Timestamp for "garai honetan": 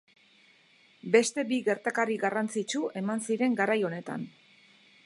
3.63-4.27